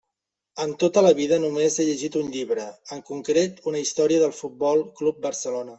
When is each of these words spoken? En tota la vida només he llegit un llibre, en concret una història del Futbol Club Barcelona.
En 0.63 0.71
tota 0.83 1.03
la 1.07 1.11
vida 1.19 1.39
només 1.43 1.77
he 1.77 1.85
llegit 1.91 2.19
un 2.23 2.33
llibre, 2.37 2.67
en 2.97 3.07
concret 3.13 3.65
una 3.73 3.87
història 3.87 4.27
del 4.27 4.39
Futbol 4.43 4.87
Club 5.03 5.27
Barcelona. 5.31 5.69